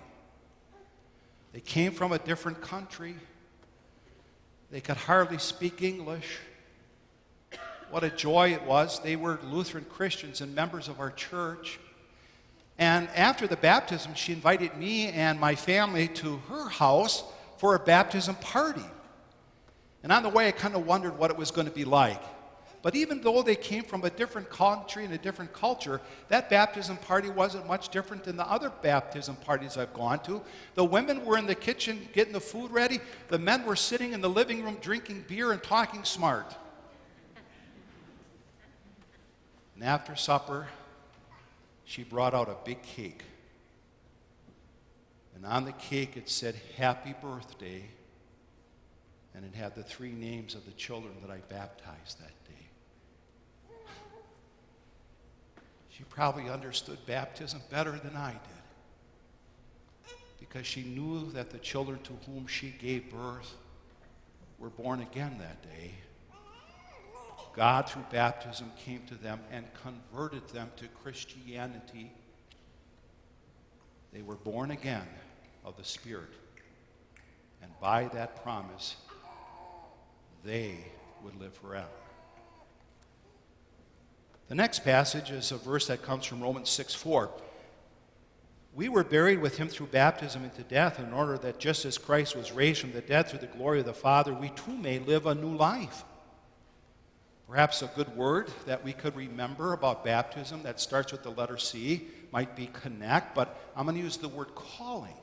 They 1.53 1.62
came 1.62 1.93
from 1.93 2.12
a 2.12 2.19
different 2.19 2.62
country. 2.62 3.15
They 4.69 4.81
could 4.81 4.98
hardly 4.98 5.38
speak 5.38 5.81
English. 5.81 6.38
What 7.89 8.03
a 8.03 8.09
joy 8.09 8.53
it 8.53 8.63
was. 8.63 9.00
They 9.00 9.15
were 9.15 9.39
Lutheran 9.43 9.86
Christians 9.86 10.41
and 10.41 10.53
members 10.53 10.89
of 10.89 11.00
our 11.00 11.09
church. 11.09 11.79
And 12.77 13.07
after 13.15 13.48
the 13.48 13.55
baptism, 13.55 14.13
she 14.13 14.33
invited 14.33 14.75
me 14.75 15.07
and 15.07 15.39
my 15.39 15.55
family 15.55 16.09
to 16.09 16.38
her 16.50 16.69
house 16.69 17.24
for 17.57 17.75
a 17.75 17.79
baptism 17.79 18.36
party. 18.36 18.86
And 20.03 20.12
on 20.12 20.24
the 20.24 20.29
way, 20.29 20.48
I 20.48 20.51
kind 20.51 20.75
of 20.75 20.86
wondered 20.86 21.18
what 21.18 21.32
it 21.32 21.38
was 21.38 21.51
going 21.51 21.68
to 21.68 21.74
be 21.74 21.86
like. 21.86 22.22
But 22.82 22.96
even 22.96 23.20
though 23.22 23.41
they 23.41 23.58
came 23.58 23.84
from 23.84 24.06
a 24.06 24.10
different 24.10 24.50
country 24.50 25.03
and 25.03 25.13
a 25.13 25.18
different 25.18 25.51
culture, 25.51 26.00
that 26.29 26.50
baptism 26.50 26.96
party 26.96 27.29
wasn't 27.29 27.68
much 27.68 27.89
different 27.89 28.24
than 28.24 28.38
the 28.38 28.50
other 28.50 28.72
baptism 28.82 29.36
parties 29.36 29.75
I've 29.75 29.94
gone 29.94 30.20
to. 30.24 30.41
The 30.75 30.86
women 30.86 31.25
were 31.25 31.38
in 31.38 31.46
the 31.46 31.56
kitchen 31.56 32.08
getting 32.13 32.32
the 32.32 32.39
food 32.39 32.72
ready, 32.72 33.01
the 33.27 33.38
men 33.38 33.65
were 33.65 33.75
sitting 33.75 34.13
in 34.13 34.22
the 34.22 34.29
living 34.29 34.63
room 34.63 34.77
drinking 34.79 35.25
beer 35.27 35.51
and 35.51 35.62
talking 35.62 36.06
smart. 36.06 36.56
And 39.75 39.84
after 39.84 40.15
supper, 40.15 40.68
she 41.84 42.03
brought 42.03 42.34
out 42.34 42.48
a 42.48 42.56
big 42.65 42.82
cake. 42.82 43.24
And 45.36 45.46
on 45.46 45.65
the 45.65 45.72
cake 45.74 46.15
it 46.15 46.29
said, 46.29 46.56
Happy 46.77 47.13
Birthday. 47.22 47.84
And 49.39 49.48
it 49.53 49.58
had 49.58 49.74
the 49.74 49.84
three 49.84 50.12
names 50.12 50.53
of 50.53 50.65
the 50.65 50.74
children 50.74 51.13
that 51.22 51.31
I 51.31 51.38
baptized 51.48 52.19
that 52.19 52.34
day. 52.46 52.67
She 55.88 56.03
probably 56.03 56.50
understood 56.50 56.98
baptism 57.05 57.62
better 57.72 57.91
than 57.91 58.17
I 58.17 58.31
did. 58.31 60.13
Because 60.41 60.67
she 60.67 60.84
knew 60.84 61.31
that 61.31 61.51
the 61.51 61.58
children 61.58 62.00
to 62.03 62.12
whom 62.25 62.48
she 62.48 62.75
gave 62.81 63.10
birth 63.10 63.55
were 64.58 64.72
born 64.72 65.00
again 65.00 65.38
that 65.39 65.63
day. 65.63 65.91
God, 67.55 67.89
through 67.89 68.03
baptism, 68.12 68.69
came 68.84 69.03
to 69.08 69.15
them 69.15 69.39
and 69.53 69.65
converted 69.81 70.46
them 70.50 70.69
to 70.75 70.88
Christianity. 71.01 72.12
They 74.12 74.22
were 74.22 74.36
born 74.36 74.72
again 74.72 75.08
of 75.63 75.77
the 75.77 75.86
Spirit. 75.86 76.34
And 77.62 77.72
by 77.79 78.10
that 78.10 78.43
promise, 78.43 78.98
they 80.43 80.77
would 81.24 81.39
live 81.39 81.53
forever. 81.53 81.88
The 84.48 84.55
next 84.55 84.84
passage 84.84 85.29
is 85.29 85.51
a 85.51 85.58
verse 85.58 85.88
that 85.88 86.01
comes 86.01 86.25
from 86.25 86.41
Romans 86.41 86.69
6 86.69 86.96
4. 86.96 87.29
We 88.74 88.89
were 88.89 89.03
buried 89.03 89.41
with 89.41 89.58
him 89.58 89.67
through 89.67 89.88
baptism 89.88 90.43
into 90.43 90.63
death, 90.63 91.00
in 91.00 91.12
order 91.12 91.38
that 91.39 91.60
just 91.60 91.86
as 91.86 91.98
Christ 91.98 92.36
was 92.36 92.51
raised 92.51 92.81
from 92.81 92.91
the 92.91 93.01
dead 93.01 93.27
through 93.27 93.39
the 93.39 93.48
glory 93.48 93.79
of 93.79 93.86
the 93.86 93.93
Father, 93.93 94.34
we 94.34 94.50
too 94.50 94.75
may 94.75 95.00
live 95.00 95.25
a 95.25 95.36
new 95.36 95.55
life. 95.55 96.03
Perhaps 97.48 97.81
a 97.81 97.88
good 97.96 98.15
word 98.15 98.48
that 98.67 98.84
we 98.84 98.93
could 98.93 99.15
remember 99.15 99.74
about 99.74 100.05
baptism 100.05 100.62
that 100.63 100.79
starts 100.79 101.12
with 101.12 101.24
the 101.24 101.31
letter 101.31 101.58
C 101.58 102.08
might 102.31 102.55
be 102.55 102.67
connect, 102.67 103.34
but 103.34 103.60
I'm 103.75 103.86
going 103.86 103.98
to 103.98 104.03
use 104.03 104.17
the 104.17 104.29
word 104.29 104.53
calling. 104.53 105.15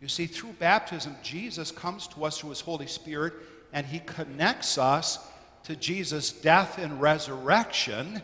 You 0.00 0.08
see, 0.08 0.26
through 0.26 0.52
baptism, 0.52 1.16
Jesus 1.22 1.70
comes 1.70 2.06
to 2.08 2.24
us 2.24 2.38
through 2.38 2.50
his 2.50 2.60
Holy 2.60 2.86
Spirit 2.86 3.34
and 3.72 3.84
he 3.84 3.98
connects 4.00 4.78
us 4.78 5.18
to 5.64 5.74
Jesus' 5.76 6.30
death 6.32 6.78
and 6.78 7.00
resurrection. 7.00 8.22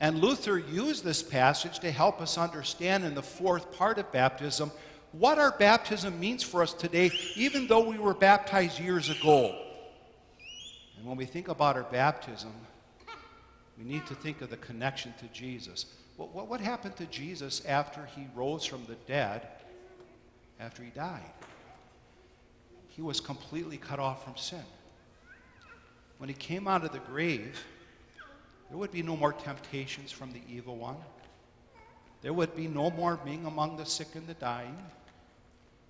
And 0.00 0.20
Luther 0.20 0.58
used 0.58 1.04
this 1.04 1.22
passage 1.22 1.78
to 1.80 1.90
help 1.90 2.20
us 2.20 2.38
understand 2.38 3.04
in 3.04 3.14
the 3.14 3.22
fourth 3.22 3.72
part 3.72 3.98
of 3.98 4.10
baptism 4.10 4.70
what 5.12 5.38
our 5.38 5.52
baptism 5.52 6.18
means 6.18 6.42
for 6.42 6.62
us 6.62 6.72
today, 6.72 7.10
even 7.36 7.66
though 7.66 7.88
we 7.88 7.98
were 7.98 8.14
baptized 8.14 8.80
years 8.80 9.08
ago. 9.08 9.56
And 10.96 11.06
when 11.06 11.16
we 11.16 11.24
think 11.24 11.48
about 11.48 11.76
our 11.76 11.84
baptism, 11.84 12.52
we 13.78 13.84
need 13.84 14.06
to 14.06 14.14
think 14.14 14.40
of 14.40 14.50
the 14.50 14.56
connection 14.56 15.14
to 15.20 15.26
Jesus. 15.28 15.86
What, 16.16 16.34
what, 16.34 16.48
what 16.48 16.60
happened 16.60 16.96
to 16.96 17.06
Jesus 17.06 17.64
after 17.66 18.06
he 18.16 18.26
rose 18.34 18.64
from 18.64 18.84
the 18.86 18.96
dead, 19.06 19.46
after 20.60 20.82
he 20.82 20.90
died? 20.90 21.32
He 22.88 23.02
was 23.02 23.20
completely 23.20 23.76
cut 23.76 23.98
off 23.98 24.24
from 24.24 24.36
sin. 24.36 24.64
When 26.18 26.28
he 26.28 26.34
came 26.34 26.66
out 26.66 26.84
of 26.84 26.92
the 26.92 26.98
grave, 26.98 27.62
there 28.68 28.78
would 28.78 28.90
be 28.90 29.02
no 29.02 29.16
more 29.16 29.32
temptations 29.32 30.10
from 30.10 30.32
the 30.32 30.40
evil 30.48 30.76
one. 30.76 30.96
There 32.22 32.32
would 32.32 32.56
be 32.56 32.66
no 32.66 32.90
more 32.90 33.18
being 33.24 33.44
among 33.44 33.76
the 33.76 33.84
sick 33.84 34.08
and 34.14 34.26
the 34.26 34.34
dying. 34.34 34.76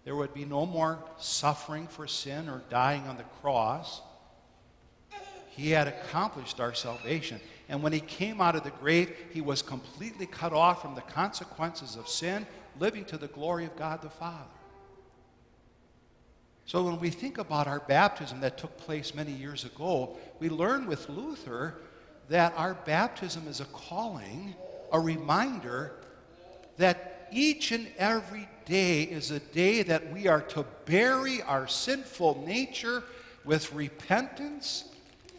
There 0.04 0.16
would 0.16 0.34
be 0.34 0.44
no 0.44 0.66
more 0.66 0.98
suffering 1.18 1.86
for 1.86 2.06
sin 2.06 2.48
or 2.48 2.62
dying 2.68 3.06
on 3.06 3.16
the 3.16 3.24
cross. 3.40 4.02
He 5.48 5.70
had 5.70 5.88
accomplished 5.88 6.60
our 6.60 6.74
salvation. 6.74 7.40
And 7.68 7.82
when 7.82 7.92
he 7.92 8.00
came 8.00 8.40
out 8.40 8.54
of 8.56 8.62
the 8.62 8.70
grave, 8.70 9.16
he 9.32 9.40
was 9.40 9.62
completely 9.62 10.26
cut 10.26 10.52
off 10.52 10.82
from 10.82 10.94
the 10.94 11.00
consequences 11.00 11.96
of 11.96 12.08
sin, 12.08 12.46
living 12.78 13.04
to 13.06 13.16
the 13.16 13.28
glory 13.28 13.64
of 13.64 13.74
God 13.76 14.02
the 14.02 14.10
Father. 14.10 14.44
So 16.66 16.82
when 16.82 16.98
we 16.98 17.10
think 17.10 17.38
about 17.38 17.68
our 17.68 17.78
baptism 17.78 18.40
that 18.40 18.58
took 18.58 18.76
place 18.76 19.14
many 19.14 19.30
years 19.30 19.64
ago, 19.64 20.16
we 20.40 20.48
learn 20.48 20.86
with 20.86 21.08
Luther 21.08 21.76
that 22.28 22.52
our 22.56 22.74
baptism 22.74 23.46
is 23.46 23.60
a 23.60 23.66
calling, 23.66 24.56
a 24.92 24.98
reminder 24.98 25.92
that 26.76 27.28
each 27.32 27.70
and 27.70 27.86
every 27.98 28.48
day 28.64 29.02
is 29.02 29.30
a 29.30 29.38
day 29.38 29.82
that 29.84 30.12
we 30.12 30.26
are 30.26 30.40
to 30.40 30.66
bury 30.86 31.40
our 31.42 31.68
sinful 31.68 32.44
nature 32.44 33.04
with 33.44 33.72
repentance, 33.72 34.86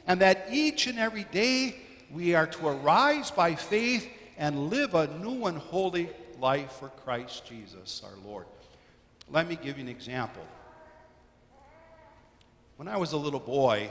and 0.07 0.21
that 0.21 0.47
each 0.49 0.87
and 0.87 0.97
every 0.97 1.25
day 1.25 1.75
we 2.09 2.35
are 2.35 2.47
to 2.47 2.67
arise 2.69 3.31
by 3.31 3.53
faith 3.53 4.07
and 4.37 4.69
live 4.69 4.95
a 4.95 5.07
new 5.17 5.45
and 5.45 5.57
holy 5.57 6.09
life 6.39 6.71
for 6.73 6.87
Christ 6.87 7.45
Jesus 7.45 8.01
our 8.05 8.17
Lord. 8.25 8.45
Let 9.29 9.49
me 9.49 9.57
give 9.61 9.77
you 9.77 9.83
an 9.83 9.89
example. 9.89 10.43
When 12.77 12.87
I 12.87 12.97
was 12.97 13.11
a 13.13 13.17
little 13.17 13.39
boy, 13.39 13.89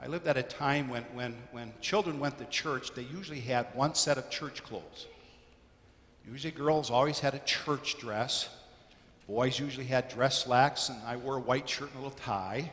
I 0.00 0.06
lived 0.06 0.28
at 0.28 0.36
a 0.36 0.42
time 0.42 0.88
when, 0.88 1.02
when, 1.14 1.36
when 1.50 1.72
children 1.80 2.20
went 2.20 2.38
to 2.38 2.44
church, 2.44 2.94
they 2.94 3.02
usually 3.02 3.40
had 3.40 3.66
one 3.74 3.96
set 3.96 4.18
of 4.18 4.30
church 4.30 4.62
clothes. 4.62 5.06
Usually, 6.24 6.52
girls 6.52 6.90
always 6.90 7.18
had 7.18 7.34
a 7.34 7.40
church 7.40 7.98
dress. 7.98 8.48
Boys 9.26 9.58
usually 9.58 9.86
had 9.86 10.08
dress 10.08 10.44
slacks, 10.44 10.88
and 10.90 10.98
I 11.04 11.16
wore 11.16 11.38
a 11.38 11.40
white 11.40 11.68
shirt 11.68 11.90
and 11.90 11.98
a 11.98 12.02
little 12.02 12.18
tie. 12.18 12.70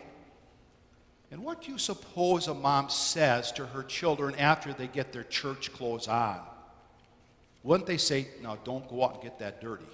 And 1.32 1.44
what 1.44 1.64
do 1.64 1.72
you 1.72 1.80
suppose 1.80 2.48
a 2.48 2.54
mom 2.54 2.90
says 2.90 3.52
to 3.54 3.66
her 3.66 3.82
children 3.82 4.36
after 4.36 4.74
they 4.74 4.86
get 4.86 5.12
their 5.12 5.24
church 5.24 5.74
clothes 5.74 6.08
on? 6.08 6.40
Wouldn't 7.64 7.88
they 7.88 7.98
say, 7.98 8.28
Now, 8.44 8.58
don't 8.64 8.88
go 8.88 9.04
out 9.04 9.16
and 9.16 9.24
get 9.24 9.40
that 9.40 9.60
dirty? 9.60 9.86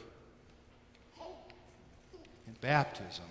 In 2.47 2.53
baptism, 2.59 3.23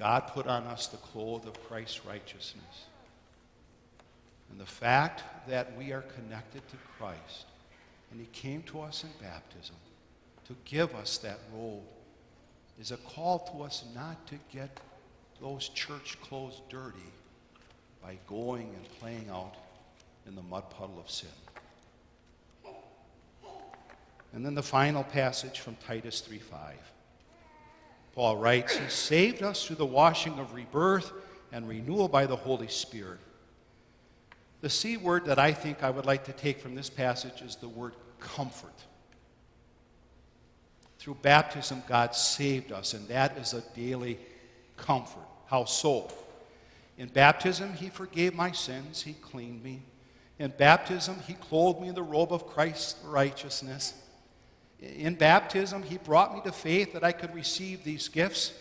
God 0.00 0.28
put 0.28 0.46
on 0.46 0.64
us 0.64 0.86
the 0.86 0.96
cloth 0.96 1.46
of 1.46 1.62
Christ's 1.68 2.06
righteousness. 2.06 2.86
And 4.50 4.58
the 4.58 4.64
fact 4.64 5.22
that 5.46 5.76
we 5.76 5.92
are 5.92 6.00
connected 6.00 6.66
to 6.70 6.76
Christ 6.98 7.44
and 8.10 8.18
He 8.18 8.26
came 8.32 8.62
to 8.64 8.80
us 8.80 9.04
in 9.04 9.10
baptism 9.20 9.76
to 10.48 10.56
give 10.64 10.94
us 10.94 11.18
that 11.18 11.38
robe 11.54 11.82
is 12.80 12.92
a 12.92 12.96
call 12.96 13.40
to 13.52 13.62
us 13.62 13.84
not 13.94 14.26
to 14.28 14.36
get 14.50 14.80
those 15.38 15.68
church 15.68 16.16
clothes 16.22 16.62
dirty 16.70 16.98
by 18.02 18.16
going 18.26 18.74
and 18.74 18.98
playing 18.98 19.28
out 19.30 19.54
in 20.26 20.34
the 20.34 20.42
mud 20.42 20.70
puddle 20.70 20.98
of 20.98 21.10
sin. 21.10 21.28
And 24.32 24.46
then 24.46 24.54
the 24.54 24.62
final 24.62 25.04
passage 25.04 25.60
from 25.60 25.76
Titus 25.76 26.22
3:5. 26.22 26.76
Paul 28.14 28.36
writes, 28.36 28.76
He 28.76 28.88
saved 28.88 29.42
us 29.42 29.64
through 29.64 29.76
the 29.76 29.86
washing 29.86 30.38
of 30.38 30.54
rebirth 30.54 31.12
and 31.52 31.68
renewal 31.68 32.08
by 32.08 32.26
the 32.26 32.36
Holy 32.36 32.68
Spirit. 32.68 33.18
The 34.60 34.70
C 34.70 34.96
word 34.96 35.24
that 35.26 35.38
I 35.38 35.52
think 35.52 35.82
I 35.82 35.90
would 35.90 36.06
like 36.06 36.24
to 36.24 36.32
take 36.32 36.60
from 36.60 36.74
this 36.74 36.90
passage 36.90 37.40
is 37.42 37.56
the 37.56 37.68
word 37.68 37.94
comfort. 38.18 38.74
Through 40.98 41.16
baptism, 41.22 41.82
God 41.88 42.14
saved 42.14 42.72
us, 42.72 42.92
and 42.92 43.08
that 43.08 43.38
is 43.38 43.54
a 43.54 43.62
daily 43.74 44.18
comfort. 44.76 45.24
How 45.46 45.64
so? 45.64 46.10
In 46.98 47.08
baptism, 47.08 47.72
He 47.72 47.88
forgave 47.88 48.34
my 48.34 48.52
sins, 48.52 49.00
He 49.02 49.14
cleaned 49.14 49.64
me. 49.64 49.80
In 50.38 50.52
baptism, 50.58 51.16
He 51.26 51.34
clothed 51.34 51.80
me 51.80 51.88
in 51.88 51.94
the 51.94 52.02
robe 52.02 52.32
of 52.32 52.46
Christ's 52.46 53.02
righteousness. 53.04 53.94
In 54.80 55.14
baptism, 55.14 55.82
He 55.82 55.98
brought 55.98 56.34
me 56.34 56.40
to 56.44 56.52
faith 56.52 56.94
that 56.94 57.04
I 57.04 57.12
could 57.12 57.34
receive 57.34 57.84
these 57.84 58.08
gifts, 58.08 58.52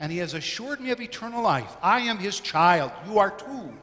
and 0.00 0.10
He 0.10 0.18
has 0.18 0.34
assured 0.34 0.80
me 0.80 0.90
of 0.90 1.00
eternal 1.00 1.42
life. 1.42 1.76
I 1.82 2.00
am 2.00 2.18
His 2.18 2.40
child. 2.40 2.90
You 3.06 3.18
are 3.18 3.30
too. 3.30 3.74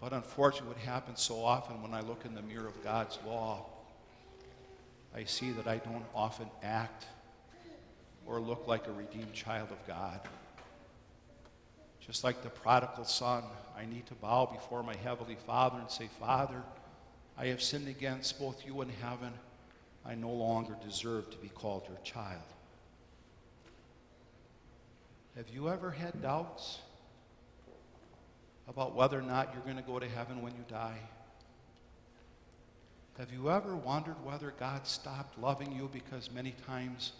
But 0.00 0.12
unfortunately, 0.12 0.74
what 0.74 0.78
happens 0.78 1.20
so 1.20 1.42
often 1.44 1.82
when 1.82 1.92
I 1.92 2.00
look 2.00 2.24
in 2.24 2.34
the 2.34 2.42
mirror 2.42 2.66
of 2.66 2.84
God's 2.84 3.18
law, 3.26 3.66
I 5.14 5.24
see 5.24 5.50
that 5.52 5.66
I 5.66 5.78
don't 5.78 6.04
often 6.14 6.48
act 6.62 7.06
or 8.26 8.38
look 8.40 8.68
like 8.68 8.86
a 8.86 8.92
redeemed 8.92 9.32
child 9.32 9.70
of 9.72 9.86
God. 9.86 10.20
Just 12.06 12.22
like 12.22 12.42
the 12.42 12.50
prodigal 12.50 13.04
son, 13.04 13.42
I 13.76 13.86
need 13.86 14.06
to 14.06 14.14
bow 14.14 14.46
before 14.46 14.82
my 14.82 14.94
heavenly 14.96 15.36
Father 15.46 15.78
and 15.78 15.90
say, 15.90 16.08
Father, 16.20 16.62
I 17.38 17.46
have 17.46 17.62
sinned 17.62 17.88
against 17.88 18.38
both 18.38 18.66
you 18.66 18.80
and 18.80 18.90
heaven. 18.90 19.32
I 20.04 20.14
no 20.14 20.30
longer 20.30 20.76
deserve 20.84 21.30
to 21.30 21.36
be 21.38 21.48
called 21.48 21.84
your 21.88 21.98
child. 22.02 22.42
Have 25.36 25.48
you 25.48 25.68
ever 25.68 25.90
had 25.90 26.20
doubts? 26.20 26.78
about 28.68 28.94
whether 28.94 29.18
or 29.18 29.22
not 29.22 29.50
you're 29.54 29.62
going 29.62 29.76
to 29.76 29.82
go 29.82 29.98
to 29.98 30.08
heaven 30.08 30.42
when 30.42 30.52
you 30.52 30.64
die? 30.68 30.98
Have 33.18 33.32
you 33.32 33.50
ever 33.50 33.74
wondered 33.74 34.22
whether 34.24 34.52
God 34.60 34.86
stopped 34.86 35.38
loving 35.40 35.72
you 35.72 35.90
because 35.92 36.30
many 36.30 36.54
times 36.66 37.12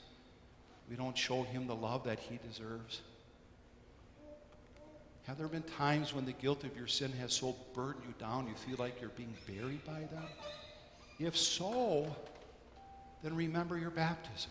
we 0.89 0.95
don't 0.95 1.17
show 1.17 1.43
him 1.43 1.67
the 1.67 1.75
love 1.75 2.05
that 2.05 2.21
he 2.21 2.39
deserves? 2.47 3.01
Have 5.29 5.39
there 5.39 5.47
been 5.47 5.63
times 5.63 6.13
when 6.13 6.25
the 6.25 6.33
guilt 6.33 6.65
of 6.65 6.77
your 6.77 6.89
sin 6.89 7.13
has 7.21 7.33
so 7.33 7.55
burdened 7.75 8.05
you 8.09 8.15
down 8.19 8.49
you 8.49 8.55
feel 8.55 8.83
like 8.85 9.01
you're 9.01 9.11
being 9.11 9.35
buried 9.47 9.85
by 9.85 10.01
them? 10.01 10.25
If 11.21 11.37
so, 11.37 12.17
then 13.23 13.37
remember 13.37 13.79
your 13.79 13.91
baptism. 13.91 14.51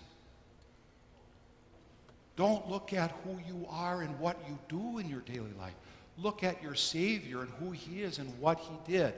Don't 2.37 2.69
look 2.69 2.93
at 2.93 3.11
who 3.23 3.39
you 3.45 3.65
are 3.69 4.03
and 4.03 4.17
what 4.19 4.37
you 4.47 4.57
do 4.69 4.99
in 4.99 5.09
your 5.09 5.21
daily 5.21 5.53
life 5.59 5.73
look 6.17 6.43
at 6.43 6.61
your 6.61 6.75
Savior 6.75 7.41
and 7.41 7.49
who 7.59 7.71
He 7.71 8.01
is 8.01 8.19
and 8.19 8.37
what 8.39 8.59
He 8.59 8.91
did. 8.91 9.13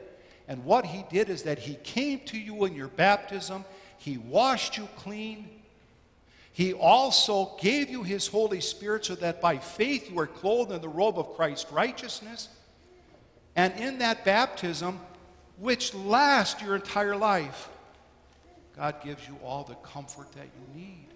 And 0.48 0.63
what 0.65 0.86
He 0.86 1.06
did 1.10 1.30
is 1.30 1.43
that 1.43 1.60
He 1.60 1.76
came 1.76 2.19
to 2.26 2.38
you 2.38 2.65
in 2.65 2.76
your 2.76 2.88
baptism, 2.88 3.65
He 3.98 4.17
washed 4.17 4.78
you 4.78 4.88
clean. 4.98 5.50
He 6.52 6.74
also 6.74 7.58
gave 7.62 7.90
you 7.90 8.04
His 8.04 8.28
Holy 8.28 8.62
Spirit 8.62 9.06
so 9.06 9.16
that 9.16 9.42
by 9.42 9.58
faith 9.58 10.10
you 10.10 10.20
are 10.20 10.28
clothed 10.28 10.72
in 10.72 10.82
the 10.82 10.90
robe 10.90 11.18
of 11.18 11.36
Christ's 11.36 11.72
righteousness. 11.72 12.50
And 13.56 13.74
in 13.80 14.00
that 14.00 14.26
baptism, 14.26 15.00
which 15.58 15.94
lasts 15.94 16.62
your 16.62 16.76
entire 16.76 17.16
life, 17.16 17.70
God 18.76 18.96
gives 19.04 19.28
you 19.28 19.38
all 19.44 19.64
the 19.64 19.76
comfort 19.76 20.32
that 20.34 20.48
you 20.48 20.82
need. 20.82 21.08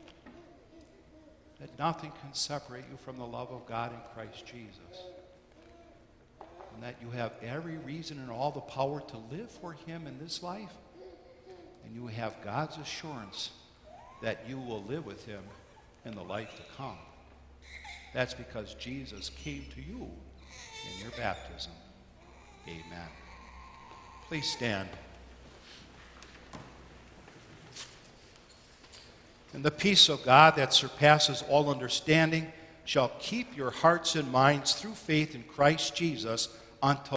That 1.59 1.77
nothing 1.79 2.11
can 2.21 2.33
separate 2.33 2.83
you 2.91 2.97
from 2.97 3.17
the 3.17 3.25
love 3.25 3.49
of 3.51 3.65
God 3.65 3.91
in 3.93 3.99
Christ 4.13 4.45
Jesus 4.45 5.03
and 6.73 6.83
that 6.83 6.95
you 7.01 7.09
have 7.11 7.33
every 7.43 7.77
reason 7.77 8.19
and 8.19 8.29
all 8.29 8.51
the 8.51 8.59
power 8.59 9.01
to 9.01 9.17
live 9.31 9.49
for 9.49 9.73
Him 9.73 10.07
in 10.07 10.17
this 10.19 10.41
life. 10.41 10.73
And 11.85 11.95
you 11.95 12.07
have 12.07 12.41
God's 12.43 12.77
assurance 12.77 13.51
that 14.21 14.45
you 14.47 14.57
will 14.57 14.83
live 14.83 15.05
with 15.05 15.25
Him 15.25 15.41
in 16.05 16.15
the 16.15 16.23
life 16.23 16.55
to 16.55 16.61
come. 16.77 16.97
That's 18.13 18.33
because 18.33 18.75
Jesus 18.75 19.29
came 19.43 19.65
to 19.73 19.81
you 19.81 20.01
in 20.05 21.01
your 21.01 21.11
baptism. 21.17 21.71
Amen. 22.67 23.07
Please 24.27 24.49
stand. 24.49 24.89
And 29.53 29.63
the 29.63 29.71
peace 29.71 30.09
of 30.09 30.23
God 30.23 30.55
that 30.55 30.73
surpasses 30.73 31.43
all 31.47 31.69
understanding 31.69 32.51
shall 32.85 33.11
keep 33.19 33.55
your 33.55 33.71
hearts 33.71 34.15
and 34.15 34.31
minds 34.31 34.73
through 34.73 34.93
faith 34.93 35.35
in 35.35 35.43
Christ 35.43 35.95
Jesus 35.95 36.49
until 36.81 37.03